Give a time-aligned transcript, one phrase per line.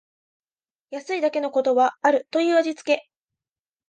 [0.89, 3.07] 安いだけのことはあるという味つけ